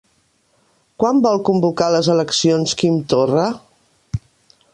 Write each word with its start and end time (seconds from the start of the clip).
Quan 1.03 1.21
vol 1.27 1.43
convocar 1.51 1.91
les 1.97 2.11
eleccions 2.17 2.75
Quim 2.81 3.01
Torra? 3.15 3.49